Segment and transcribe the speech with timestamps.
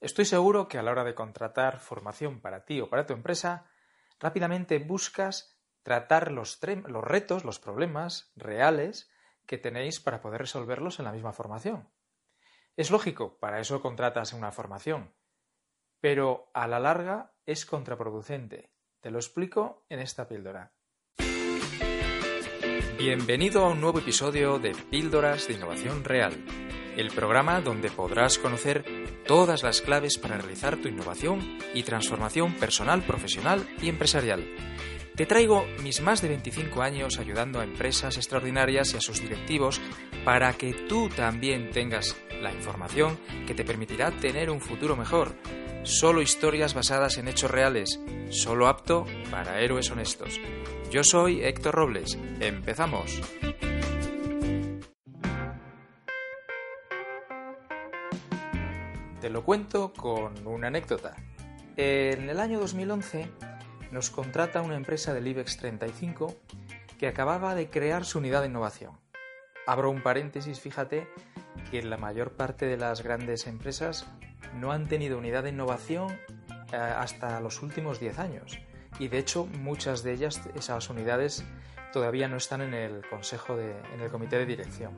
[0.00, 3.66] Estoy seguro que a la hora de contratar formación para ti o para tu empresa,
[4.20, 9.10] rápidamente buscas tratar los, retos, los problemas reales
[9.46, 11.88] que tenéis para poder resolverlos en la misma formación.
[12.76, 15.14] Es lógico, para eso contratas una formación,
[16.00, 18.70] pero a la larga es contraproducente.
[19.00, 20.74] Te lo explico en esta píldora.
[22.98, 26.34] Bienvenido a un nuevo episodio de Píldoras de Innovación Real,
[26.98, 28.84] el programa donde podrás conocer
[29.24, 34.44] todas las claves para realizar tu innovación y transformación personal, profesional y empresarial.
[35.14, 39.80] Te traigo mis más de 25 años ayudando a empresas extraordinarias y a sus directivos
[40.24, 45.36] para que tú también tengas la información que te permitirá tener un futuro mejor.
[45.84, 50.40] Solo historias basadas en hechos reales, solo apto para héroes honestos.
[50.90, 52.18] Yo soy Héctor Robles.
[52.40, 53.20] Empezamos.
[59.28, 61.14] Lo cuento con una anécdota.
[61.76, 63.30] En el año 2011
[63.92, 66.34] nos contrata una empresa del IBEX 35
[66.98, 68.98] que acababa de crear su unidad de innovación.
[69.66, 71.08] Abro un paréntesis, fíjate
[71.70, 74.06] que la mayor parte de las grandes empresas
[74.54, 76.18] no han tenido unidad de innovación
[76.72, 78.58] eh, hasta los últimos 10 años.
[78.98, 81.44] Y de hecho, muchas de ellas, esas unidades,
[81.92, 84.92] todavía no están en el consejo de, en el comité de dirección.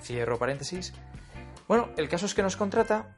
[0.00, 0.94] Cierro paréntesis.
[1.66, 3.14] Bueno, el caso es que nos contrata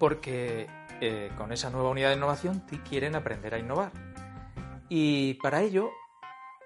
[0.00, 0.66] porque
[1.02, 3.92] eh, con esa nueva unidad de innovación quieren aprender a innovar.
[4.88, 5.90] Y para ello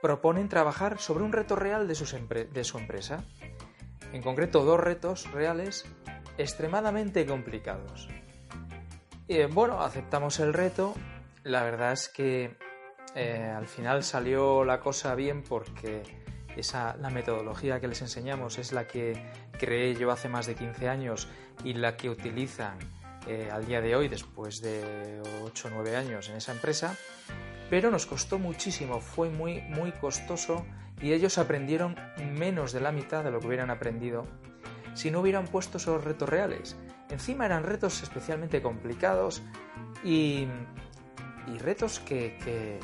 [0.00, 3.24] proponen trabajar sobre un reto real de, su empresa.
[4.12, 5.84] En concreto, dos retos reales
[6.38, 8.08] extremadamente complicados.
[9.26, 10.94] Y, bueno, aceptamos el reto.
[11.42, 12.56] La verdad es que
[13.16, 16.02] eh, al final salió la cosa bien porque
[16.56, 19.20] esa, la metodología que les enseñamos es la que
[19.58, 21.28] creé yo hace más de 15 años
[21.64, 22.78] y la que utilizan
[23.26, 26.96] eh, al día de hoy, después de 8 o 9 años en esa empresa,
[27.70, 30.64] pero nos costó muchísimo, fue muy, muy costoso
[31.00, 31.96] y ellos aprendieron
[32.34, 34.26] menos de la mitad de lo que hubieran aprendido
[34.94, 36.76] si no hubieran puesto esos retos reales.
[37.10, 39.42] Encima eran retos especialmente complicados
[40.04, 40.46] y,
[41.52, 42.78] y retos que, que,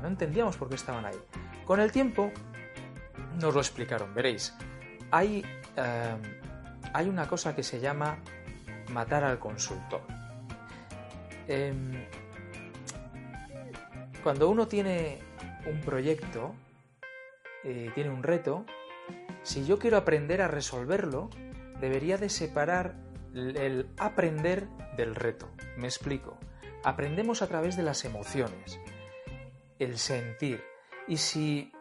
[0.00, 1.16] no entendíamos por qué estaban ahí.
[1.64, 2.32] Con el tiempo
[3.40, 4.54] nos lo explicaron, veréis.
[5.10, 5.44] Hay,
[5.76, 6.16] eh,
[6.92, 8.18] hay una cosa que se llama
[8.92, 10.02] matar al consultor.
[11.48, 12.06] Em,
[14.22, 15.18] cuando uno tiene
[15.66, 16.54] un proyecto,
[17.64, 18.64] eh, tiene un reto,
[19.42, 21.30] si yo quiero aprender a resolverlo,
[21.80, 22.94] debería de separar
[23.34, 25.50] el aprender del reto.
[25.76, 26.38] Me explico.
[26.84, 28.80] Aprendemos a través de las emociones,
[29.78, 30.62] el sentir.
[31.08, 31.72] Y si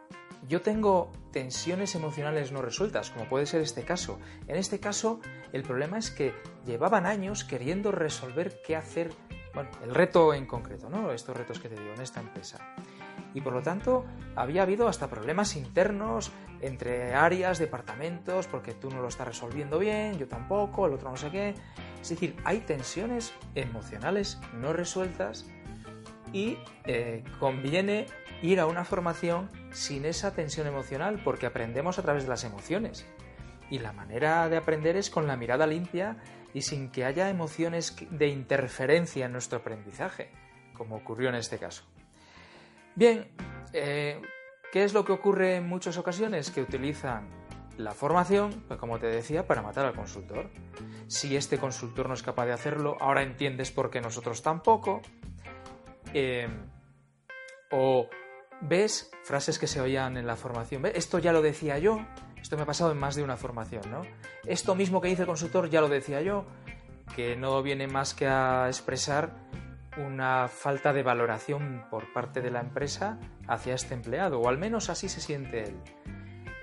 [0.48, 4.20] yo tengo tensiones emocionales no resueltas, como puede ser este caso.
[4.48, 5.20] En este caso,
[5.54, 6.34] el problema es que
[6.66, 9.12] llevaban años queriendo resolver qué hacer,
[9.54, 11.12] bueno, el reto en concreto, ¿no?
[11.12, 12.76] Estos retos que te digo en esta empresa.
[13.34, 19.02] Y por lo tanto, había habido hasta problemas internos entre áreas, departamentos, porque tú no
[19.02, 21.56] lo estás resolviendo bien, yo tampoco, el otro no sé qué.
[22.02, 25.46] Es decir, hay tensiones emocionales no resueltas
[26.34, 28.06] y eh, conviene
[28.42, 33.06] ir a una formación sin esa tensión emocional porque aprendemos a través de las emociones.
[33.70, 36.18] Y la manera de aprender es con la mirada limpia
[36.54, 40.32] y sin que haya emociones de interferencia en nuestro aprendizaje,
[40.74, 41.84] como ocurrió en este caso.
[42.96, 43.32] Bien,
[43.72, 44.22] eh,
[44.72, 46.52] ¿qué es lo que ocurre en muchas ocasiones?
[46.52, 47.30] Que utilizan
[47.78, 50.50] la formación, pues como te decía, para matar al consultor.
[51.08, 55.02] Si este consultor no es capaz de hacerlo, ahora entiendes por qué nosotros tampoco.
[56.14, 56.48] Eh,
[57.72, 58.10] o
[58.62, 60.86] ves frases que se oían en la formación.
[60.86, 62.06] Esto ya lo decía yo,
[62.42, 64.02] esto me ha pasado en más de una formación, ¿no?
[64.46, 66.46] Esto mismo que dice el consultor ya lo decía yo,
[67.16, 69.32] que no viene más que a expresar
[69.98, 74.90] una falta de valoración por parte de la empresa hacia este empleado, o al menos
[74.90, 75.76] así se siente él.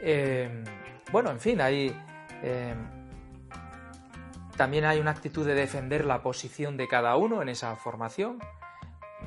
[0.01, 0.65] Em,
[1.13, 1.95] bueno, en fin, hay,
[2.43, 2.89] em,
[4.57, 8.39] también hay una actitud de defender la posición de cada uno en esa formación.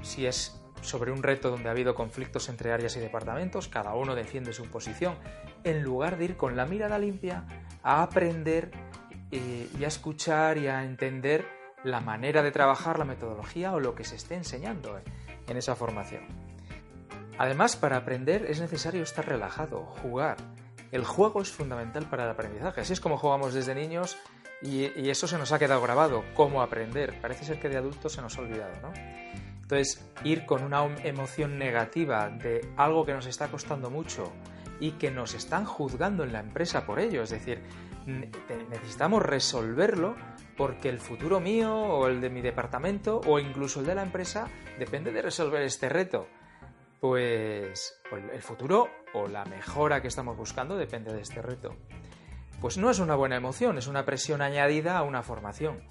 [0.02, 4.16] Si es sobre un reto donde ha habido conflictos entre áreas y departamentos, cada uno
[4.16, 5.16] defiende su posición,
[5.64, 7.46] en lugar de ir con la mirada limpia
[7.84, 8.72] a aprender
[9.32, 11.46] eh, y a escuchar y a entender
[11.84, 15.00] la manera de trabajar, la metodología o lo que se esté enseñando
[15.48, 16.24] en esa formación.
[17.38, 20.38] Además, para aprender es necesario estar relajado, jugar.
[20.92, 22.82] El juego es fundamental para el aprendizaje.
[22.82, 24.18] Así es como jugamos desde niños
[24.62, 27.20] y, y eso se nos ha quedado grabado, cómo aprender.
[27.22, 28.94] Parece ser que de adultos se nos ha olvidado, ¿no?
[29.72, 34.34] Entonces, ir con una emoción negativa de algo que nos está costando mucho
[34.82, 37.64] y que nos están juzgando en la empresa por ello, es decir,
[38.06, 40.18] necesitamos resolverlo
[40.58, 44.50] porque el futuro mío o el de mi departamento o incluso el de la empresa
[44.78, 46.28] depende de resolver este reto.
[47.00, 51.78] Pues el futuro o la mejora que estamos buscando depende de este reto.
[52.60, 55.82] Pues no es una buena emoción, es una presión añadida a una formación.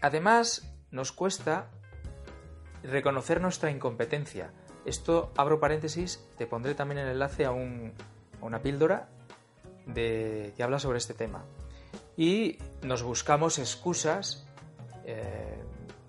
[0.00, 1.68] Además, nos cuesta
[2.82, 4.50] reconocer nuestra incompetencia.
[4.86, 9.08] Esto, abro paréntesis, te pondré también el enlace a, una píldora
[9.84, 11.44] de, que habla sobre este tema.
[12.16, 14.46] Y nos buscamos excusas
[15.04, 15.62] eh,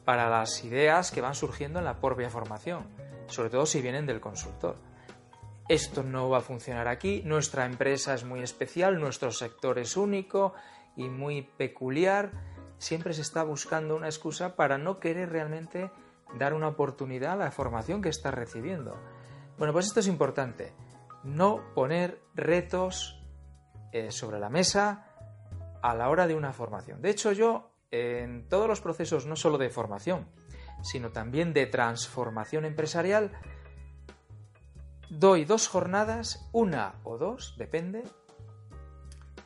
[0.06, 2.86] para las ideas que van surgiendo en la propia formación,
[3.28, 4.78] sobre todo si vienen del consultor.
[5.68, 10.54] Esto no va a funcionar aquí, nuestra empresa es muy especial, nuestro sector es único
[10.96, 12.32] y muy peculiar.
[12.78, 15.92] Siempre se está buscando una excusa para no querer realmente
[16.38, 19.00] dar una oportunidad a la formación que estás recibiendo.
[19.58, 20.74] Bueno, pues esto es importante.
[21.24, 23.24] No poner retos
[23.92, 25.06] eh, sobre la mesa
[25.82, 27.02] a la hora de una formación.
[27.02, 30.28] De hecho, yo en todos los procesos, no solo de formación,
[30.82, 33.32] sino también de transformación empresarial,
[35.10, 38.04] doy dos jornadas, una o dos, depende,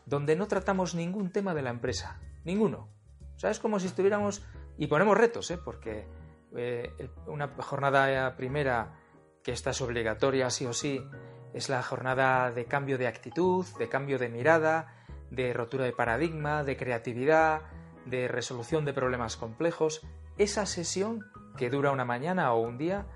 [0.06, 2.90] donde no tratamos ningún tema de la empresa, ninguno.
[3.42, 4.46] Sea, es como si estuviéramos,
[4.78, 5.58] y ponemos retos, ¿eh?
[5.58, 6.06] porque
[6.56, 9.00] eh, una jornada primera
[9.42, 11.04] que esta es obligatoria sí o sí,
[11.52, 14.94] es la jornada de cambio de actitud, de cambio de mirada,
[15.32, 17.64] de rotura de paradigma, de creatividad,
[18.06, 20.06] de resolución de problemas complejos.
[20.38, 21.26] Esa sesión,
[21.58, 23.08] que dura una mañana o un día,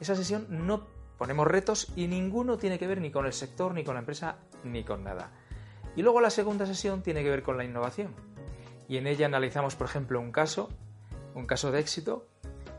[0.00, 0.86] esa sesión no
[1.18, 4.38] ponemos retos y ninguno tiene que ver ni con el sector, ni con la empresa,
[4.64, 5.30] ni con nada.
[5.94, 8.14] Y luego la segunda sesión tiene que ver con la innovación.
[8.88, 10.70] Y en ella analizamos, por ejemplo, un caso,
[11.34, 12.26] un caso de éxito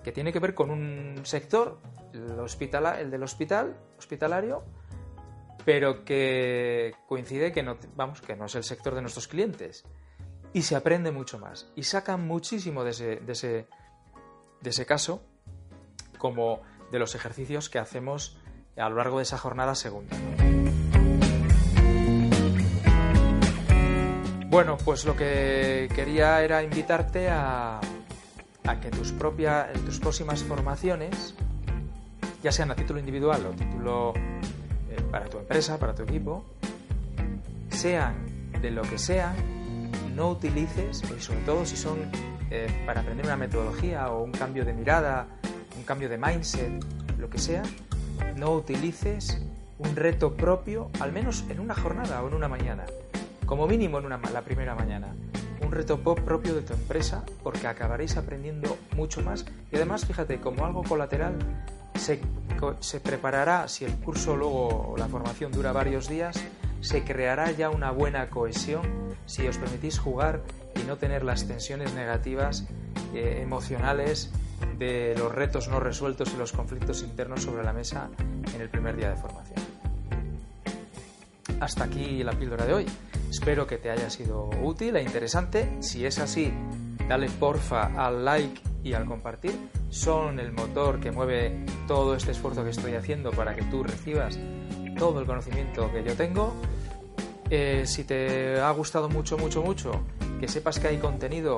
[0.04, 1.80] que tiene que ver con un sector,
[2.14, 4.64] el, hospital, el del hospital, hospitalario,
[5.66, 9.84] pero que coincide que no, vamos, que no es el sector de nuestros clientes.
[10.52, 11.72] Y se aprende mucho más.
[11.76, 13.68] Y sacan muchísimo de ese, de ese,
[14.62, 15.22] de ese caso,
[16.18, 18.40] como de los ejercicios que hacemos
[18.78, 20.16] a lo largo de esa jornada segunda.
[24.50, 27.80] Bueno, pues lo que quería era invitarte a,
[28.82, 31.36] que tus, propias, tus próximas formaciones,
[32.42, 36.46] ya sean a título individual o título eh, para tu empresa, para tu equipo,
[37.70, 38.16] sean
[38.60, 39.36] de lo que sean,
[40.16, 42.00] no utilices, y sobre todo si son
[42.50, 45.28] eh, para aprender una metodología o un cambio de mirada,
[45.78, 46.84] un cambio de mindset,
[47.20, 47.62] lo que sea,
[48.36, 49.44] no utilices
[49.78, 52.86] un reto propio, al menos en una jornada o en una mañana,
[53.50, 55.16] como mínimo en una, la primera mañana
[55.66, 60.40] un reto pop propio de tu empresa porque acabaréis aprendiendo mucho más y además fíjate
[60.40, 61.36] como algo colateral
[61.96, 62.22] se,
[62.80, 66.40] se preparará si el curso luego o la formación dura varios días
[66.82, 68.84] se creará ya una buena cohesión
[69.26, 70.44] si os permitís jugar
[70.80, 72.68] y no tener las tensiones negativas
[73.16, 74.32] eh, emocionales
[74.78, 78.10] de los retos no resueltos y los conflictos internos sobre la mesa
[78.54, 79.60] en el primer día de formación.
[81.60, 82.86] Hasta aquí la píldora de hoy.
[83.30, 85.70] Espero que te haya sido útil e interesante.
[85.82, 86.52] Si es así,
[87.08, 89.54] dale porfa al like y al compartir.
[89.90, 94.40] Son el motor que mueve todo este esfuerzo que estoy haciendo para que tú recibas
[94.98, 96.56] todo el conocimiento que yo tengo.
[97.52, 99.92] Eh, si te ha gustado mucho, mucho, mucho,
[100.40, 101.58] que sepas que hay contenido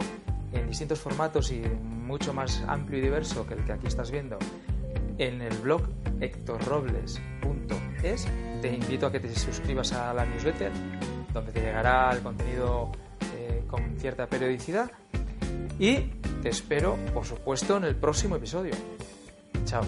[0.51, 4.37] en distintos formatos y mucho más amplio y diverso que el que aquí estás viendo
[5.17, 5.81] en el blog
[6.19, 8.27] hectorrobles.es.
[8.61, 10.71] Te invito a que te suscribas a la newsletter
[11.33, 12.91] donde te llegará el contenido
[13.35, 14.91] eh, con cierta periodicidad.
[15.79, 15.97] Y
[16.41, 18.73] te espero, por supuesto, en el próximo episodio.
[19.65, 19.83] Chao.